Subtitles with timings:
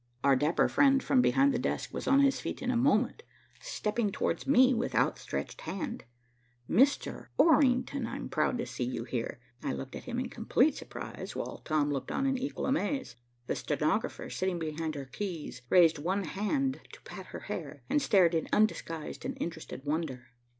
[0.23, 3.21] Our dapper friend from behind the desk was on his feet in a moment,
[3.59, 6.05] stepping towards me with outstretched hand.
[6.67, 7.27] "Mr.
[7.37, 11.59] Orrington, I'm proud to see you here." I looked at him in complete surprise, while
[11.59, 13.15] Tom looked on in equal amaze.
[13.45, 18.33] The stenographer sitting behind her keys raised one hand to pat her hair, and stared
[18.33, 20.29] in undisguised and interested wonder.